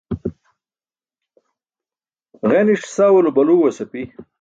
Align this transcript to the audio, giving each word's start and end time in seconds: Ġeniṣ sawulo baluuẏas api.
Ġeniṣ 2.49 2.83
sawulo 2.95 3.29
baluuẏas 3.35 3.77
api. 3.83 4.03